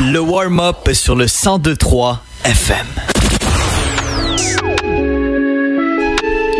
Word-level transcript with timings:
Le 0.00 0.20
warm-up 0.20 0.88
sur 0.92 1.16
le 1.16 1.24
1023 1.24 2.22
FM. 2.44 2.86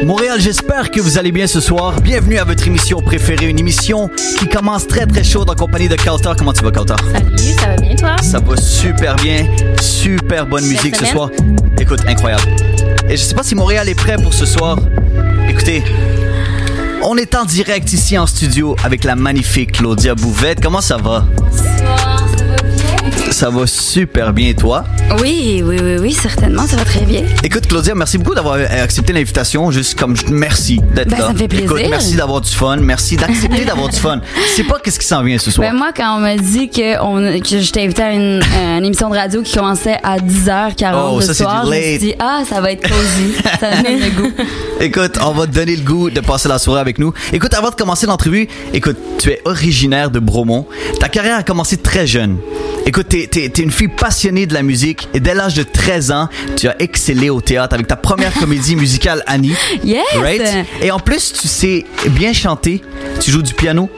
Montréal, 0.04 0.40
j'espère 0.40 0.90
que 0.90 1.00
vous 1.00 1.18
allez 1.18 1.30
bien 1.30 1.46
ce 1.46 1.60
soir. 1.60 2.00
Bienvenue 2.00 2.38
à 2.38 2.44
votre 2.44 2.66
émission 2.66 3.00
préférée, 3.00 3.46
une 3.46 3.60
émission 3.60 4.10
qui 4.38 4.48
commence 4.48 4.88
très 4.88 5.06
très 5.06 5.22
chaude 5.22 5.48
en 5.48 5.54
compagnie 5.54 5.88
de 5.88 5.94
Kautar. 5.94 6.34
Comment 6.34 6.52
tu 6.52 6.64
vas, 6.64 6.72
Kautar? 6.72 6.98
Salut, 7.12 7.54
ça 7.60 7.68
va 7.68 7.76
bien 7.76 7.94
toi? 7.94 8.16
Ça 8.20 8.40
va 8.40 8.56
super 8.56 9.14
bien. 9.14 9.46
Super 9.80 10.44
bonne 10.44 10.66
musique 10.66 10.96
ce 10.96 11.06
soir. 11.06 11.30
Écoute, 11.78 12.00
incroyable. 12.08 12.42
Et 13.08 13.16
je 13.16 13.22
sais 13.22 13.36
pas 13.36 13.44
si 13.44 13.54
Montréal 13.54 13.88
est 13.88 13.94
prêt 13.94 14.16
pour 14.16 14.34
ce 14.34 14.46
soir. 14.46 14.78
Écoutez, 15.48 15.84
on 17.04 17.16
est 17.16 17.36
en 17.36 17.44
direct 17.44 17.92
ici 17.92 18.18
en 18.18 18.26
studio 18.26 18.74
avec 18.82 19.04
la 19.04 19.14
magnifique 19.14 19.72
Claudia 19.72 20.16
Bouvette. 20.16 20.60
Comment 20.60 20.80
ça 20.80 20.96
va? 20.96 21.24
Ça 23.30 23.50
va 23.50 23.66
super 23.66 24.32
bien, 24.32 24.52
toi? 24.52 24.84
Oui, 25.20 25.62
oui, 25.64 25.76
oui, 25.80 25.96
oui, 26.00 26.12
certainement, 26.12 26.66
ça 26.66 26.76
va 26.76 26.84
très 26.84 27.04
bien. 27.04 27.22
Écoute, 27.44 27.66
Claudia, 27.66 27.94
merci 27.94 28.18
beaucoup 28.18 28.34
d'avoir 28.34 28.56
euh, 28.56 28.82
accepté 28.82 29.12
l'invitation. 29.12 29.70
Juste 29.70 29.98
comme 29.98 30.16
je- 30.16 30.26
merci 30.28 30.80
d'être 30.94 31.08
Ben, 31.08 31.18
là. 31.18 31.26
ça 31.28 31.32
me 31.32 31.38
fait 31.38 31.48
plaisir. 31.48 31.66
Écoute, 31.76 31.86
merci 31.90 32.16
d'avoir 32.16 32.40
du 32.40 32.50
fun. 32.50 32.76
Merci 32.78 33.16
d'accepter 33.16 33.64
d'avoir 33.64 33.88
du 33.90 33.96
fun. 33.96 34.20
C'est 34.56 34.64
pas 34.64 34.78
qu'est-ce 34.82 34.98
qui 34.98 35.06
s'en 35.06 35.22
vient 35.22 35.38
ce 35.38 35.50
soir. 35.50 35.70
Ben 35.70 35.76
moi, 35.76 35.90
quand 35.96 36.16
on 36.16 36.20
m'a 36.20 36.36
dit 36.36 36.68
que, 36.68 37.00
on, 37.00 37.40
que 37.40 37.60
je 37.60 37.70
t'ai 37.72 37.84
invité 37.84 38.02
à 38.02 38.12
une, 38.12 38.42
une 38.78 38.84
émission 38.84 39.08
de 39.10 39.16
radio 39.16 39.42
qui 39.42 39.54
commençait 39.54 39.98
à 40.02 40.18
10h40 40.18 40.94
Oh, 40.94 41.16
le 41.20 41.26
ça, 41.26 41.34
soir, 41.34 41.64
je 41.66 41.70
me 41.70 41.80
suis 41.80 41.98
dit, 41.98 42.14
ah, 42.18 42.42
ça 42.48 42.60
va 42.60 42.72
être 42.72 42.82
cosy. 42.88 43.34
ça 43.60 43.70
me 43.70 43.82
donne 43.84 44.00
le 44.00 44.10
goût. 44.22 44.32
Écoute, 44.80 45.18
on 45.24 45.32
va 45.32 45.46
te 45.46 45.52
donner 45.52 45.76
le 45.76 45.82
goût 45.82 46.10
de 46.10 46.20
passer 46.20 46.48
la 46.48 46.58
soirée 46.58 46.80
avec 46.80 46.98
nous. 46.98 47.12
Écoute, 47.32 47.54
avant 47.54 47.70
de 47.70 47.74
commencer 47.76 48.06
l'entrevue, 48.06 48.48
écoute, 48.72 48.96
tu 49.18 49.30
es 49.30 49.40
originaire 49.44 50.10
de 50.10 50.18
Bromont. 50.18 50.66
Ta 50.98 51.08
carrière 51.08 51.36
a 51.38 51.42
commencé 51.42 51.76
très 51.76 52.06
jeune. 52.06 52.38
Écoute, 52.86 52.97
t'es, 53.02 53.26
t'es, 53.26 53.48
t'es 53.48 53.62
une 53.62 53.70
fille 53.70 53.88
passionnée 53.88 54.46
de 54.46 54.54
la 54.54 54.62
musique 54.62 55.08
et 55.14 55.20
dès 55.20 55.34
l'âge 55.34 55.54
de 55.54 55.62
13 55.62 56.10
ans, 56.12 56.28
tu 56.56 56.68
as 56.68 56.76
excellé 56.80 57.30
au 57.30 57.40
théâtre 57.40 57.74
avec 57.74 57.86
ta 57.86 57.96
première 57.96 58.32
comédie 58.38 58.76
musicale 58.76 59.22
Annie. 59.26 59.54
Yes! 59.84 60.04
Right? 60.16 60.66
Et 60.82 60.90
en 60.90 60.98
plus, 60.98 61.32
tu 61.32 61.48
sais 61.48 61.84
bien 62.08 62.32
chanter. 62.32 62.82
Tu 63.20 63.30
joues 63.30 63.42
du 63.42 63.54
piano, 63.54 63.90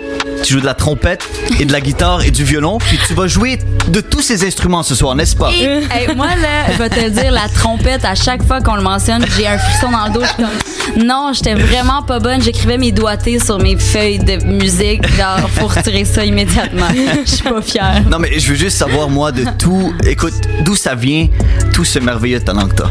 tu 0.42 0.54
joues 0.54 0.60
de 0.60 0.66
la 0.66 0.74
trompette 0.74 1.28
et 1.58 1.64
de 1.64 1.72
la 1.72 1.80
guitare 1.80 2.22
et 2.22 2.30
du 2.30 2.44
violon. 2.44 2.78
Puis 2.78 2.98
tu 3.06 3.14
vas 3.14 3.26
jouer 3.26 3.58
de 3.88 4.00
tous 4.00 4.20
ces 4.20 4.44
instruments 4.46 4.82
ce 4.82 4.94
soir, 4.94 5.14
n'est-ce 5.14 5.36
pas? 5.36 5.50
Et, 5.52 5.64
hey, 5.64 6.14
moi, 6.16 6.28
là, 6.28 6.72
je 6.72 6.78
vais 6.78 6.88
te 6.88 7.08
dire, 7.08 7.30
la 7.30 7.48
trompette, 7.48 8.04
à 8.04 8.14
chaque 8.14 8.42
fois 8.44 8.60
qu'on 8.60 8.76
le 8.76 8.82
mentionne, 8.82 9.24
j'ai 9.36 9.46
un 9.46 9.58
frisson 9.58 9.90
dans 9.90 10.06
le 10.06 10.12
dos. 10.12 10.20
Je 10.22 10.26
suis 10.26 10.36
comme, 10.36 11.06
non, 11.06 11.32
j'étais 11.32 11.54
vraiment 11.54 12.02
pas 12.02 12.18
bonne. 12.18 12.42
J'écrivais 12.42 12.78
mes 12.78 12.92
doigtés 12.92 13.38
sur 13.38 13.58
mes 13.58 13.76
feuilles 13.76 14.18
de 14.18 14.44
musique. 14.44 15.06
Genre, 15.16 15.48
faut 15.50 15.66
retirer 15.66 16.04
ça 16.04 16.24
immédiatement. 16.24 16.88
Je 17.24 17.30
suis 17.30 17.42
pas 17.42 17.62
fière. 17.62 18.02
Non, 18.10 18.18
mais 18.18 18.38
je 18.38 18.50
veux 18.50 18.56
juste 18.56 18.76
savoir, 18.76 19.08
moi, 19.08 19.32
de 19.32 19.44
tout. 19.58 19.92
Écoute, 20.06 20.34
d'où 20.62 20.76
ça 20.76 20.94
vient, 20.94 21.28
tout 21.72 21.84
ce 21.84 21.98
merveilleux 21.98 22.40
talent 22.40 22.68
que 22.68 22.74
t'as? 22.74 22.90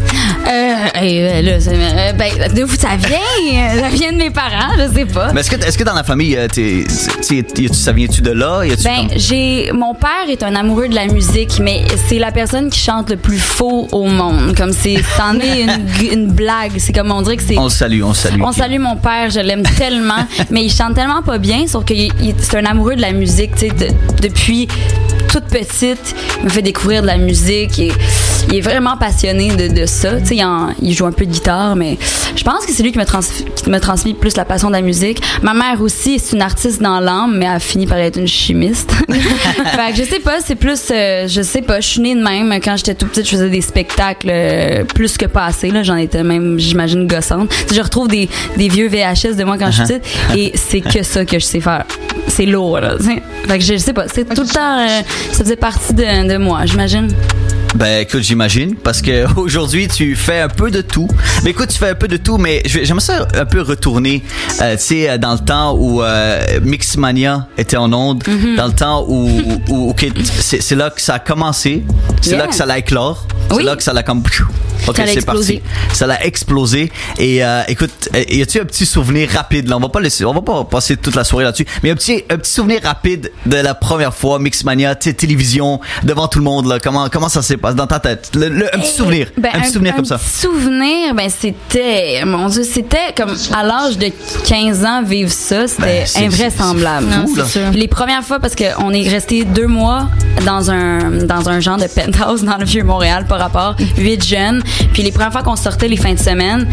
Euh, 0.50 0.69
euh, 0.96 1.42
là, 1.42 1.60
ça, 1.60 1.72
euh, 1.72 2.14
ben, 2.14 2.32
de 2.54 2.64
où 2.64 2.68
ça 2.70 2.90
vient? 2.98 3.82
Ça 3.82 3.90
vient 3.90 4.12
de 4.12 4.18
mes 4.18 4.30
parents, 4.30 4.74
je 4.78 4.94
sais 4.94 5.06
pas. 5.06 5.32
Mais 5.34 5.42
est-ce 5.42 5.52
que, 5.52 5.56
est-ce 5.66 5.78
que 5.78 5.84
dans 5.84 5.94
la 5.94 6.04
famille, 6.04 6.36
euh, 6.36 6.48
t'es, 6.48 6.84
ça 7.72 7.92
vient-tu 7.92 8.22
de 8.22 8.32
là? 8.32 8.64
Y 8.66 8.72
a-tu 8.72 8.84
Ben, 8.84 9.08
comme- 9.10 9.18
j'ai 9.18 9.72
mon 9.74 9.94
père 9.94 10.30
est 10.30 10.44
un 10.44 10.56
amoureux 10.56 10.88
de 10.88 10.96
la 10.96 11.08
musique, 11.08 11.60
mais 11.62 11.84
c'est 12.08 12.20
la 12.20 12.32
personne 12.32 12.70
qui 12.70 12.80
chante 12.80 13.10
le 13.10 13.18
plus 13.18 13.40
faux 13.40 13.88
au 13.92 14.06
monde. 14.06 14.56
Comme 14.56 14.74
c'est, 14.74 14.98
c'en 15.18 15.40
est 15.40 15.62
une, 15.64 16.12
une 16.14 16.32
blague. 16.32 16.74
C'est 16.78 16.94
comme 16.94 17.12
on 17.12 17.22
dirait 17.22 17.38
que 17.38 17.44
c'est. 17.44 17.58
On 17.58 17.66
le 17.66 17.70
salue, 17.70 18.02
on 18.04 18.10
le 18.10 18.14
salue. 18.16 18.42
On 18.42 18.52
salue 18.52 18.80
mon 18.80 18.96
père, 18.96 19.30
je 19.30 19.40
l'aime 19.40 19.64
tellement, 19.78 20.26
mais 20.52 20.64
il 20.64 20.72
chante 20.72 20.96
tellement 20.96 21.22
pas 21.22 21.38
bien, 21.38 21.68
sauf 21.68 21.86
que 21.86 21.94
il- 21.94 22.12
il- 22.22 22.36
c'est 22.40 22.58
un 22.58 22.66
amoureux 22.66 22.96
de 22.96 23.02
la 23.02 23.12
musique, 23.12 23.52
tu 23.56 23.68
sais, 23.68 23.70
de- 23.70 23.94
depuis 24.22 24.68
toute 25.32 25.46
petite, 25.46 26.16
il 26.40 26.46
me 26.46 26.50
fait 26.50 26.62
découvrir 26.62 27.02
de 27.02 27.08
la 27.08 27.18
musique 27.18 27.78
et 27.80 27.92
il 28.50 28.56
est 28.58 28.62
vraiment 28.62 28.98
passionné 28.98 29.50
de, 29.56 29.68
de 29.68 29.86
ça. 29.86 30.20
Tu 30.20 30.26
sais, 30.28 30.36
il, 30.38 30.44
en- 30.44 30.70
il 30.82 30.94
joue 30.94 31.06
un 31.06 31.12
peu 31.12 31.26
de 31.26 31.32
guitare, 31.32 31.76
mais 31.76 31.98
je 32.36 32.44
pense 32.44 32.66
que 32.66 32.72
c'est 32.74 32.84
lui 32.84 32.92
qui 32.92 32.98
m'a 32.98 33.06
trans- 33.06 33.20
transmis 33.82 34.14
plus 34.14 34.36
la 34.38 34.46
passion 34.46 34.68
de 34.70 34.74
la 34.74 34.82
musique. 34.82 35.22
Ma 35.42 35.54
mère 35.54 35.82
aussi, 35.82 36.20
c'est 36.20 36.36
une 36.36 36.42
artiste 36.42 36.82
dans 36.82 37.00
l'âme, 37.00 37.38
mais 37.38 37.46
elle 37.46 37.52
a 37.56 37.60
fini 37.60 37.86
par 37.86 37.98
être 37.98 38.18
une 38.18 38.28
chimiste. 38.28 38.92
fait 39.10 39.92
que 39.92 39.98
je 39.98 40.04
sais 40.04 40.20
pas, 40.20 40.38
c'est 40.44 40.56
plus, 40.56 40.80
euh, 40.92 41.28
je 41.28 41.42
sais 41.42 41.62
pas, 41.62 41.80
je 41.80 41.88
suis 41.88 42.02
née 42.02 42.16
de 42.16 42.22
même. 42.24 42.52
Quand 42.64 42.76
j'étais 42.78 42.96
tout 42.96 43.06
petite, 43.08 43.26
je 43.26 43.32
faisais 43.32 43.50
des 43.50 43.62
spectacles 43.62 44.28
euh, 44.32 44.84
plus 44.84 45.18
que 45.18 45.26
pas 45.26 45.46
assez. 45.46 45.70
Là, 45.72 45.84
j'en 45.84 45.96
étais 45.96 46.24
même, 46.24 46.58
j'imagine, 46.60 47.08
gossante. 47.08 47.54
Je 47.74 47.82
retrouve 47.82 48.08
des, 48.08 48.30
des 48.58 48.68
vieux 48.68 48.88
VHS 48.88 49.36
de 49.36 49.44
moi 49.44 49.58
quand 49.58 49.72
je 49.72 49.84
suis 49.84 50.00
petite 50.00 50.04
et 50.36 50.52
c'est 50.56 50.82
que 50.82 51.04
ça 51.04 51.26
que 51.26 51.38
je 51.40 51.46
sais 51.46 51.60
faire. 51.62 51.86
C'est 52.28 52.46
lourd, 52.46 52.80
là. 52.80 52.96
Fait 53.48 53.58
que 53.58 53.64
je, 53.64 53.74
je 53.74 53.78
sais 53.78 53.94
pas, 53.94 54.08
c'est 54.08 54.26
tout 54.34 54.42
le 54.42 54.48
temps, 54.48 54.80
euh, 54.80 55.02
ça 55.32 55.44
faisait 55.44 55.56
partie 55.56 55.94
de, 55.94 56.28
de 56.28 56.38
moi, 56.38 56.66
j'imagine. 56.66 57.08
Ben 57.76 58.02
écoute, 58.02 58.24
j'imagine, 58.24 58.76
parce 58.76 59.02
que 59.02 59.26
aujourd'hui 59.40 59.88
tu 59.88 60.16
fais 60.16 60.40
un 60.42 60.48
peu 60.50 60.72
de 60.72 60.82
tout. 60.82 61.08
Mais 61.44 61.52
écoute, 61.52 61.68
tu 61.70 61.78
fais 61.78 61.90
un 61.90 61.96
peu 61.96 62.08
de 62.08 62.18
tout, 62.18 62.38
mais 62.38 62.62
j'aimerais 62.66 63.00
ça 63.00 63.28
un 63.36 63.46
peu 63.46 63.62
retourner, 63.62 64.24
euh, 64.62 64.76
tu 64.76 64.82
sais, 64.84 65.10
euh, 65.10 65.18
dans 65.18 65.34
le 65.34 65.40
temps 65.40 65.76
où 65.78 66.02
euh, 66.02 66.60
Mixmania 66.64 67.48
était 67.58 67.78
en 67.78 67.92
onde, 67.94 68.24
Mm-hmm. 68.24 68.56
dans 68.58 68.68
le 68.68 68.74
temps 68.74 69.06
où, 69.08 69.30
où 69.70 69.90
ok, 69.92 70.08
c'est 70.24 70.62
c'est 70.62 70.76
là 70.76 70.90
que 70.90 71.00
ça 71.02 71.16
a 71.16 71.20
commencé, 71.20 71.84
c'est 72.22 72.32
Yeah. 72.32 72.40
là 72.40 72.48
que 72.48 72.56
ça 72.56 72.66
l'a 72.66 72.78
éclore, 72.80 73.28
c'est 73.50 73.56
Oui. 73.58 73.64
là 73.64 73.76
que 73.76 73.84
ça 73.84 73.94
l'a 73.94 74.04
comme, 74.04 74.20
ok, 74.20 74.26
Ça 74.96 75.04
l'a 75.06 75.08
c'est 75.14 75.26
parti, 75.26 75.54
explosé. 75.54 75.64
ça 75.94 76.08
l'a 76.08 76.26
explosé. 76.26 76.92
Et 77.18 77.44
euh, 77.44 77.62
écoute, 77.68 78.10
euh, 78.16 78.24
y 78.30 78.42
a-tu 78.42 78.60
un 78.60 78.66
petit 78.66 78.86
souvenir 78.86 79.30
rapide 79.32 79.68
là? 79.68 79.78
On 79.78 79.80
va 79.80 79.90
pas 79.90 80.00
laisser, 80.02 80.26
on 80.26 80.34
va 80.34 80.42
pas 80.42 80.64
passer 80.64 80.98
toute 80.98 81.16
la 81.16 81.24
soirée 81.24 81.46
là-dessus, 81.46 81.66
mais 81.84 81.92
un 81.92 81.96
petit, 81.96 82.24
un 82.30 82.38
petit 82.38 82.52
souvenir 82.52 82.82
rapide 82.84 83.32
de 83.46 83.58
la 83.58 83.74
première 83.76 84.14
fois 84.14 84.40
Mixmania, 84.40 84.96
télévision 84.96 85.80
devant 86.04 86.28
tout 86.28 86.40
le 86.40 86.46
monde 86.46 86.68
là. 86.68 86.80
Comment 86.80 87.10
comment 87.10 87.30
ça 87.30 87.42
s'est 87.42 87.58
passé 87.58 87.76
dans 87.76 87.88
ta 87.88 88.00
tête? 88.00 88.32
Le- 88.36 88.50
le- 88.50 88.76
Un 88.76 88.80
petit 88.80 88.92
souvenir, 88.94 89.28
Ben, 89.38 89.50
un 89.54 89.60
petit 89.62 89.72
souvenir 89.74 89.96
comme 89.96 90.06
ça. 90.06 90.18
petit 90.18 90.30
souvenir, 90.48 91.14
ben 91.16 91.30
c'était, 91.30 92.24
mon 92.26 92.48
Dieu, 92.50 92.64
c'était 92.64 93.14
comme 93.16 93.36
à 93.56 93.64
l'âge 93.64 93.98
de 93.98 94.08
15 94.48 94.84
ans 94.86 95.04
vivre 95.04 95.32
ça, 95.32 95.68
c'était 95.68 96.06
Ben, 96.16 96.26
invraisemblable. 96.26 97.08
c'est- 97.10 97.20
c'est 97.22 97.28
fou, 97.28 97.36
là. 97.36 97.46
sûr. 97.46 97.72
Les 97.74 97.88
premières 97.88 98.24
fois, 98.24 98.40
parce 98.40 98.56
qu'on 98.56 98.92
est 98.94 99.08
resté 99.08 99.44
deux 99.46 99.68
mois 99.68 100.08
dans 100.46 100.72
un 100.72 101.12
dans 101.12 101.50
un 101.50 101.60
genre 101.60 101.78
de 101.78 101.88
penthouse 101.88 102.44
dans 102.44 102.58
le 102.58 102.66
vieux 102.66 102.84
Montréal, 102.84 103.26
rapport, 103.40 103.76
huit 103.98 104.24
jeunes. 104.24 104.62
Puis 104.94 105.04
les 105.04 105.12
premières 105.12 105.32
fois 105.32 105.44
qu'on 105.44 105.56
sortait 105.56 105.88
les 105.88 105.98
fins 105.98 106.14
de 106.14 106.20
semaine, 106.20 106.68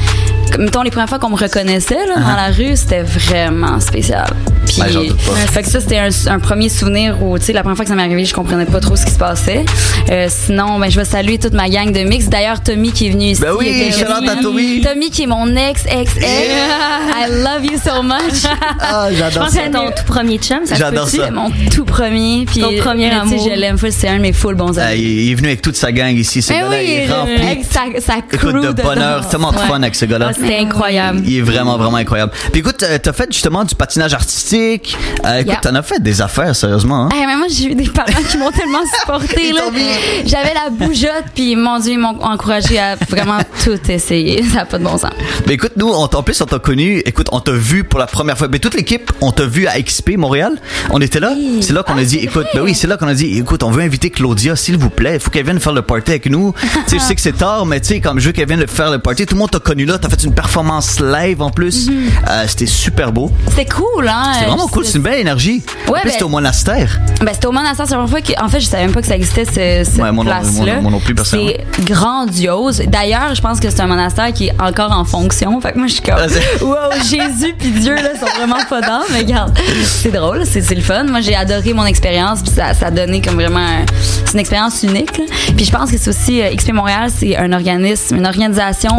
mettons 0.59 0.83
les 0.83 0.91
premières 0.91 1.09
fois 1.09 1.19
qu'on 1.19 1.31
me 1.31 1.37
reconnaissait 1.37 2.07
là, 2.07 2.15
dans 2.17 2.37
la 2.37 2.49
rue, 2.57 2.77
c'était 2.77 3.03
vraiment 3.03 3.79
spécial. 3.81 4.27
Puis, 4.67 4.81
Ben, 4.81 4.93
pas. 4.93 5.33
fait 5.53 5.63
que 5.63 5.69
ça, 5.69 5.81
c'était 5.81 5.99
un, 5.99 6.09
un 6.29 6.39
premier 6.41 6.69
souvenir 6.69 7.23
où, 7.23 7.39
tu 7.39 7.45
sais, 7.47 7.53
la 7.53 7.61
première 7.63 7.77
fois 7.77 7.85
que 7.85 7.89
ça 7.89 7.95
m'est 7.95 8.03
arrivé, 8.03 8.25
je 8.25 8.35
comprenais 8.35 8.65
pas 8.67 8.81
trop 8.81 8.97
ce 8.97 9.05
qui 9.07 9.13
se 9.13 9.19
passait. 9.19 9.65
Euh, 10.11 10.27
sinon, 10.29 10.79
ben, 10.79 10.91
je 10.91 10.99
vais 10.99 11.05
saluer 11.05 11.39
toute 11.39 11.53
ma 11.53 11.69
gang 11.69 11.93
de 11.93 12.01
mix. 12.01 12.27
D'ailleurs, 12.29 12.61
Tommy 12.63 12.91
qui 12.93 13.07
est 13.07 13.11
venu 13.11 13.27
ici. 13.27 13.41
Ben 13.41 13.53
oui, 13.57 13.91
out 14.01 14.29
à. 14.29 14.43
Tommy. 14.43 14.81
Tommy 14.81 15.11
qui 15.11 15.23
est 15.23 15.27
mon 15.27 15.55
ex, 15.55 15.85
ex, 15.87 16.17
ex. 16.17 16.27
I 16.27 17.31
love 17.31 17.65
you 17.65 17.79
so 17.83 18.03
much. 18.03 18.43
Ah, 18.81 19.09
Je 19.11 19.17
j'adore 19.17 19.45
pense 19.45 19.55
que 19.55 19.61
c'est 19.63 19.71
ton 19.71 19.87
tout 19.87 20.05
premier 20.07 20.39
chum, 20.39 20.61
ça 20.65 20.75
J'adore 20.75 21.09
ça. 21.09 21.17
C'est 21.27 21.31
mon 21.31 21.51
tout 21.71 21.85
premier. 21.85 22.45
Puis, 22.47 22.61
Ton 22.61 22.77
premier 22.79 23.11
amour. 23.11 23.49
Je 23.49 23.55
l'aime 23.59 23.79
full, 23.79 23.93
c'est 23.93 24.09
un 24.09 24.17
de 24.17 24.23
mes 24.23 24.33
full 24.33 24.55
bons 24.57 24.79
Ah, 24.79 24.87
amis. 24.89 25.01
il 25.01 25.21
il 25.27 25.31
est 25.33 25.35
venu 25.35 25.49
avec 25.49 25.63
toute 25.63 25.77
sa 25.77 25.93
gang 25.93 26.15
ici. 26.17 26.43
Ce 26.43 26.53
Ben 26.53 26.63
gars-là, 26.63 26.83
il 26.83 26.91
est 26.91 27.13
rempli. 27.13 27.35
avec 27.35 27.61
sa, 27.71 27.81
sa 28.01 28.15
crew 28.21 28.35
Écoute, 28.51 28.63
de 28.63 28.69
dedans. 28.69 28.83
bonheur, 28.83 29.29
tellement 29.29 29.53
de 29.53 29.57
Ouais. 29.59 29.67
fun 29.67 29.83
avec 29.83 29.95
ce 29.95 30.05
gars-là. 30.07 30.33
Ah, 30.37 30.43
C'était 30.43 30.59
incroyable. 30.59 31.23
Il 31.25 31.39
est 31.39 31.43
vraiment, 31.43 31.77
vraiment 31.79 31.97
incroyable. 31.97 32.33
Puis 32.53 32.61
écoute, 32.61 32.83
euh, 32.83 32.99
t'as 33.03 33.13
fait 33.13 33.33
justement 33.33 33.65
du 33.65 33.75
patinage 33.75 34.15
artistique. 34.15 34.97
Euh, 35.25 35.37
écoute, 35.41 35.47
Yeah. 35.53 35.61
t'en 35.63 35.75
as 35.75 35.83
fait 35.83 36.03
des 36.03 36.21
affaires, 36.21 36.55
sérieusement. 36.55 37.05
Hein? 37.07 37.09
Hey, 37.15 37.27
mais 37.27 37.37
moi, 37.37 37.47
j'ai 37.51 37.71
eu 37.73 37.75
des 37.75 37.89
parents 37.89 38.23
qui 38.31 38.37
m'ont 38.37 38.51
tellement 38.51 38.83
supporté. 39.01 39.53
J'avais 40.27 40.55
la 40.55 40.71
bougeotte, 40.71 41.25
puis 41.35 41.57
mon 41.57 41.79
Dieu, 41.79 41.93
ils 41.93 41.99
m'ont 41.99 42.21
encouragé 42.23 42.79
à 42.79 42.97
vraiment 43.09 43.39
tout 43.65 43.79
essayer. 43.91 44.43
Ça 44.45 44.57
n'a 44.59 44.65
pas 44.67 44.79
de 44.79 44.85
bon 44.85 44.99
sens. 44.99 45.11
Mais 45.47 45.55
écoute, 45.55 45.73
nous, 45.77 45.89
on, 45.89 46.05
en 46.05 46.23
plus, 46.23 46.41
on 46.41 46.47
t'a 46.47 46.59
connu. 46.59 47.03
Écoute, 47.07 47.29
on 47.33 47.41
t'a 47.41 47.53
vu 47.53 47.85
pour 47.85 47.99
la 47.99 48.07
première 48.07 48.37
fois. 48.37 48.49
Mais 48.49 48.59
toute 48.59 48.75
l'équipe, 48.75 49.13
on 49.21 49.33
t'a 49.33 49.47
vu 49.47 49.67
à 49.67 49.81
XP 49.81 50.17
Montréal. 50.17 50.53
On 50.91 51.01
était 51.01 51.21
là. 51.21 51.33
Oui. 51.37 51.59
C'est 51.63 51.73
là 51.73 51.83
qu'on 51.83 51.97
Ah, 51.97 52.01
a 52.01 52.05
dit, 52.05 52.19
c'est 52.19 52.25
écoute, 52.25 52.47
ben 52.55 52.61
oui, 52.63 52.75
c'est 52.75 52.87
là 52.87 52.97
qu'on 52.97 53.09
a 53.09 53.15
dit, 53.15 53.39
écoute, 53.39 53.63
on 53.63 53.71
veut 53.71 53.83
inviter 53.83 54.11
Claudia, 54.11 54.57
s'il 54.57 54.77
vous 54.77 54.91
plaît. 54.91 55.15
Il 55.15 55.21
faut 55.21 55.31
qu'elle 55.31 55.45
vienne 55.45 55.61
faire 55.61 55.73
le 55.73 55.83
party 55.83 56.11
avec 56.13 56.27
nous. 56.31 56.53
je 56.93 56.99
sais 56.99 57.15
que 57.15 57.21
c'est 57.21 57.37
tard, 57.37 57.67
mais 57.67 57.81
tu 57.81 57.89
sais, 57.89 58.01
comme 58.01 58.19
je 58.21 58.27
veux 58.27 58.33
qu'elle 58.33 58.49
vienne 58.49 58.67
faire 58.67 58.91
le 58.91 58.99
party, 58.99 59.27
tout 59.27 59.35
le 59.35 59.41
monde 59.41 59.51
t'a 59.51 59.59
connu 59.61 59.85
là. 59.85 59.99
T'as 59.99 60.09
fait 60.09 60.26
une 60.27 60.35
performance 60.35 61.01
live 61.01 61.41
en 61.43 61.51
plus. 61.51 61.89
Euh, 61.89 62.45
c'était 62.47 62.67
super 62.67 63.13
beau. 63.13 63.31
C'était 63.49 63.67
cool, 63.67 64.09
hein? 64.09 64.33
C'était 64.35 64.47
vraiment 64.47 64.69
cool. 64.69 64.85
C'est 64.85 64.97
une 64.99 65.03
belle 65.03 65.21
énergie. 65.21 65.63
en 65.89 65.93
plus, 65.93 66.03
ben- 66.05 66.11
c'était 66.11 66.25
au 66.25 66.29
monastère. 66.29 66.99
Ben, 67.21 67.31
c'était 67.33 67.47
au 67.47 67.53
monastère. 67.53 67.87
C'est 67.87 67.93
la 67.95 67.99
première 68.03 68.11
fois 68.11 68.21
que, 68.21 68.45
en 68.45 68.49
fait, 68.49 68.61
je 68.61 68.67
savais 68.67 68.85
même 68.85 68.93
pas 68.93 69.01
que 69.01 69.07
ça 69.07 69.17
existait, 69.17 69.45
ce, 69.45 69.91
cette 69.91 70.01
Ouais, 70.03 70.25
place-là. 70.25 70.75
C'est 71.25 71.57
grandiose. 71.85 72.83
D'ailleurs, 72.87 73.35
je 73.35 73.41
pense 73.41 73.61
que 73.61 73.71
c'est 73.71 73.81
un 73.81 73.87
monastère 73.87 74.33
qui 74.33 74.47
est 74.49 74.55
encore 74.61 74.93
en 74.93 75.05
fonction. 75.05 75.61
Fait 75.61 75.73
que 75.73 75.79
moi, 75.79 75.87
je 75.87 75.95
suis 75.95 76.03
comme, 76.03 76.17
Ah, 76.19 76.27
wow, 76.65 77.01
Jésus 77.03 77.55
puis 77.59 77.71
Dieu, 77.71 77.95
là, 77.95 78.11
sont 78.19 78.27
vraiment 78.39 78.63
pas 78.69 78.81
dans. 78.81 79.01
Mais 79.13 79.19
regarde, 79.19 79.57
c'est 79.85 80.13
drôle, 80.13 80.45
c'est 80.47 80.69
le 80.75 80.83
fun. 80.83 81.05
Moi, 81.05 81.21
j'ai 81.21 81.35
adoré 81.37 81.73
mon 81.73 81.87
expérience. 81.87 82.41
Puis 82.43 82.53
ça, 82.55 82.75
ça 82.75 82.87
a 82.87 82.91
donné 82.91 83.21
comme 83.21 83.35
vraiment, 83.35 83.59
un- 83.61 83.85
c'est 84.25 84.35
une 84.35 84.41
expérience 84.41 84.83
unique. 84.83 85.17
là. 85.19 85.25
Puis 85.57 85.65
je 85.65 85.71
pense 85.73 85.91
que 85.91 85.99
c'est 85.99 86.11
aussi, 86.11 86.41
euh, 86.43 86.55
XP 86.55 86.73
Montréal, 86.73 87.11
c'est 87.17 87.37
un 87.37 87.53
organisme, 87.53 88.17
une 88.17 88.27
organisation 88.27 88.91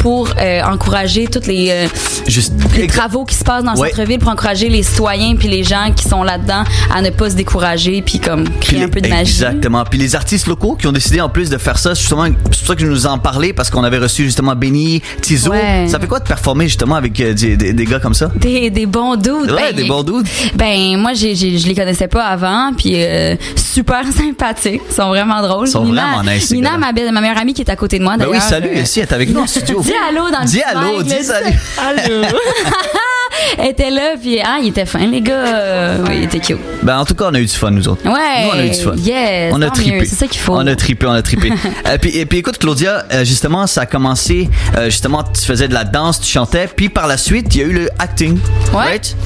pour 0.00 0.28
euh, 0.38 0.62
encourager 0.74 1.26
toutes 1.26 1.46
les, 1.46 1.68
euh, 1.70 1.86
Juste. 2.26 2.52
les 2.76 2.86
travaux 2.86 3.24
qui 3.24 3.34
se 3.34 3.44
passent 3.44 3.64
dans 3.64 3.72
le 3.74 3.78
Ouais. 3.78 3.90
centre-ville, 3.90 4.18
pour 4.18 4.30
encourager 4.30 4.68
les 4.68 4.82
citoyens 4.82 5.36
puis 5.36 5.48
les 5.48 5.62
gens 5.64 5.90
qui 5.94 6.08
sont 6.08 6.22
là-dedans 6.22 6.64
à 6.94 7.02
ne 7.02 7.10
pas 7.10 7.30
se 7.30 7.34
décourager 7.36 8.02
puis 8.02 8.18
comme 8.18 8.44
créer 8.60 8.78
Puis 8.78 8.82
un 8.82 8.88
peu 8.88 9.00
de 9.00 9.08
magie. 9.08 9.32
Exactement. 9.32 9.84
Puis 9.84 9.98
les 9.98 10.14
artistes 10.14 10.46
locaux 10.46 10.76
qui 10.78 10.86
ont 10.86 10.92
décidé 10.92 11.20
en 11.20 11.28
plus 11.28 11.50
de 11.50 11.58
faire 11.58 11.78
ça, 11.78 11.94
justement, 11.94 12.24
c'est 12.26 12.32
pour 12.60 12.68
ça 12.68 12.74
que 12.74 12.80
je 12.82 12.86
nous 12.86 13.06
en 13.06 13.18
parlais 13.18 13.52
parce 13.52 13.70
qu'on 13.70 13.84
avait 13.84 13.98
reçu 13.98 14.24
justement 14.24 14.54
Benny, 14.54 15.02
Tizo. 15.20 15.50
Ouais. 15.50 15.86
Ça 15.88 15.98
fait 15.98 16.06
quoi 16.06 16.20
de 16.20 16.24
performer 16.26 16.66
justement 16.68 16.96
avec 16.96 17.18
euh, 17.20 17.32
des, 17.34 17.56
des- 17.56 17.72
des 17.72 17.84
gars 17.84 17.98
comme 18.00 18.14
ça? 18.14 18.30
Des, 18.36 18.70
des 18.70 18.86
bons 18.86 19.16
doutes. 19.16 19.50
Ouais, 19.50 19.72
des 19.72 19.84
bons 19.84 20.02
dudes. 20.02 20.26
Ben 20.54 20.96
moi 20.98 21.12
j'ai, 21.14 21.34
j'ai- 21.34 21.58
je 21.58 21.66
les 21.66 21.74
connaissais 21.74 22.08
pas 22.08 22.24
avant 22.24 22.72
puis 22.76 22.92
euh, 22.96 23.36
super 23.56 24.02
sympathiques, 24.16 24.82
ils 24.90 24.94
sont 24.94 25.08
vraiment 25.08 25.42
drôles. 25.42 25.68
Ils 25.68 25.70
sont 25.72 25.84
Nina, 25.84 26.06
vraiment 26.16 26.30
nice, 26.32 26.46
ces 26.48 26.54
Nina 26.56 26.70
gars-là. 26.70 26.78
ma, 26.78 26.92
belle- 26.92 27.12
ma 27.12 27.20
meilleure 27.20 27.38
amie 27.38 27.54
qui 27.54 27.62
est 27.62 27.70
à 27.70 27.76
côté 27.76 27.98
de 27.98 28.04
moi 28.04 28.16
Ben 28.16 28.26
oui, 28.30 28.38
salut, 28.40 28.70
ici, 28.78 29.00
elle 29.00 29.06
est 29.08 29.12
avec 29.12 29.30
nous 29.32 29.40
en 29.40 29.46
studio. 29.46 29.80
Dis 29.82 29.92
allô 30.08 30.30
dans 30.30 30.40
le 30.40 30.46
Dis 30.46 30.62
allô, 30.66 31.02
dis 31.02 31.22
salut. 31.22 31.54
Allô? 31.78 32.26
Elle 33.58 33.70
était 33.70 33.90
là 33.90 34.14
puis 34.20 34.40
ah, 34.40 34.58
il 34.62 34.68
était 34.68 34.86
fin 34.86 35.06
les 35.06 35.20
gars. 35.20 35.32
Euh, 35.34 36.04
Oui, 36.08 36.14
il 36.18 36.24
était 36.24 36.38
cute. 36.40 36.58
Ben 36.82 36.98
en 36.98 37.04
tout 37.04 37.14
cas, 37.14 37.26
on 37.30 37.34
a 37.34 37.40
eu 37.40 37.46
du 37.46 37.52
fun 37.52 37.70
nous 37.70 37.88
autres. 37.88 38.04
Ouais. 38.04 38.44
Nous, 38.44 38.50
on 38.50 38.58
a 38.58 38.64
eu 38.66 38.70
du 38.70 38.80
fun. 38.80 38.94
Yes, 38.96 39.52
on 39.54 39.62
a 39.62 39.66
mieux, 39.66 40.04
C'est 40.04 40.14
ça 40.14 40.26
qu'il 40.26 40.40
faut. 40.40 40.54
On 40.54 40.66
a 40.66 40.76
trippé, 40.76 41.06
on 41.06 41.12
a 41.12 41.22
trippé. 41.22 41.50
Euh, 41.86 41.98
puis, 41.98 42.16
et 42.16 42.24
puis 42.24 42.38
écoute, 42.38 42.58
Claudia, 42.58 43.04
euh, 43.12 43.24
justement, 43.24 43.66
ça 43.66 43.82
a 43.82 43.86
commencé, 43.86 44.48
euh, 44.76 44.86
justement, 44.86 45.22
tu 45.22 45.42
faisais 45.44 45.68
de 45.68 45.74
la 45.74 45.84
danse, 45.84 46.20
tu 46.20 46.28
chantais, 46.30 46.66
puis 46.74 46.88
par 46.88 47.06
la 47.06 47.16
suite, 47.18 47.54
il 47.54 47.60
y 47.60 47.64
a 47.64 47.66
eu 47.66 47.72
le 47.72 47.88
acting. 47.98 48.38
Ouais. 48.72 48.84
Right? 48.84 49.16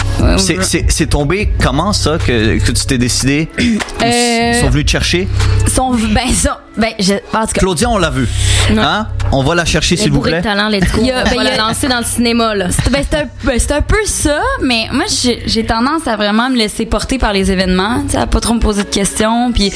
C'est- 0.88 1.06
tombé 1.08 1.50
comment 1.62 1.93
ça 1.93 2.19
que, 2.19 2.58
que 2.58 2.73
tu 2.73 2.87
t'es 2.87 2.99
décidé? 2.99 3.49
Ils 3.58 3.79
sont 4.61 4.70
venus 4.70 4.87
te 4.87 4.90
chercher? 4.90 5.29
Sont, 5.73 5.93
ben, 5.93 6.29
sont, 6.35 6.50
ben, 6.78 6.92
je, 6.98 7.14
en 7.14 7.40
tout 7.46 7.52
cas, 7.52 7.60
Claudia, 7.60 7.90
on 7.90 7.98
l'a 7.98 8.10
vu. 8.10 8.26
Hein? 8.76 9.06
On 9.32 9.42
va 9.42 9.54
la 9.54 9.64
chercher, 9.64 9.96
s'il 9.96 10.12
vous 10.12 10.20
plaît. 10.20 10.40
talent, 10.42 10.69
let's 10.69 10.90
go. 10.92 11.00
Il 11.02 11.06
y 11.08 11.10
a- 11.10 11.20
On 11.20 11.25
ben, 11.25 11.36
va 11.36 11.42
il 11.42 11.44
y 11.44 11.48
a- 11.48 11.56
la 11.56 11.69
lancer 11.69 11.88
dans 11.88 11.98
le 11.98 12.04
cinéma, 12.04 12.54
là. 12.54 12.66
C'est- 12.70 12.90
ben, 12.90 13.02
c'est 13.08 13.16
un, 13.19 13.25
ben, 13.44 13.58
c'est 13.58 13.72
un 13.72 13.82
peu 13.82 13.96
ça, 14.06 14.40
mais 14.62 14.86
moi, 14.92 15.04
j'ai 15.08 15.42
j'ai 15.46 15.64
tendance 15.64 16.06
à 16.06 16.16
vraiment 16.16 16.48
me 16.50 16.56
laisser 16.56 16.86
porter 16.86 17.19
par 17.19 17.32
les 17.32 17.50
événements, 17.50 18.04
à 18.14 18.26
pas 18.26 18.40
trop 18.40 18.54
me 18.54 18.60
poser 18.60 18.84
de 18.84 18.88
questions, 18.88 19.52
puis 19.52 19.72